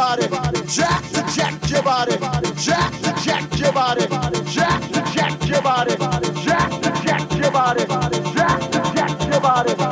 [0.00, 0.26] body,
[0.66, 2.16] jack to jack your body,
[2.56, 4.06] jack to jack your body,
[4.46, 5.94] jack to jack your body,
[6.42, 7.84] jack to jack your body,
[8.32, 9.89] jack to jack your body.